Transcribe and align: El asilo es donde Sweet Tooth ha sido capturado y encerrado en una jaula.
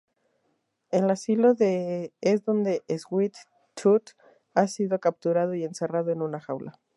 El 0.89 1.11
asilo 1.11 1.53
es 1.59 2.43
donde 2.43 2.81
Sweet 2.97 3.35
Tooth 3.75 4.15
ha 4.55 4.65
sido 4.65 4.97
capturado 4.99 5.53
y 5.53 5.63
encerrado 5.63 6.09
en 6.09 6.23
una 6.23 6.39
jaula. 6.39 6.79